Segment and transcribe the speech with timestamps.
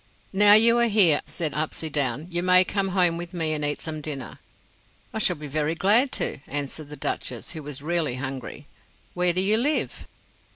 [0.33, 4.01] "Now you are here," said Upsydoun, "you may come home with me and eat some
[4.01, 4.39] dinner."
[5.13, 8.65] "I shall be very glad to," answered the Duchess, who was really hungry.
[9.13, 10.07] "Where do you live?"